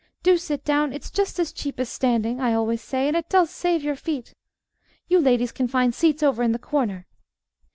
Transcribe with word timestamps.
Do 0.23 0.35
sit 0.39 0.63
down; 0.65 0.93
it's 0.93 1.11
just 1.11 1.37
as 1.37 1.51
cheap 1.53 1.79
as 1.79 1.87
standing, 1.87 2.41
I 2.41 2.55
always 2.55 2.81
say, 2.81 3.07
and 3.07 3.15
it 3.15 3.29
does 3.29 3.51
save 3.51 3.83
your 3.83 3.95
feet. 3.95 4.33
You 5.07 5.19
ladies 5.19 5.51
can 5.51 5.67
find 5.67 5.93
seats 5.93 6.23
over 6.23 6.41
in 6.41 6.53
the 6.53 6.57
corner. 6.57 7.05